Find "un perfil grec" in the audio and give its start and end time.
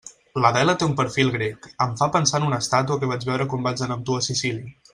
0.91-1.67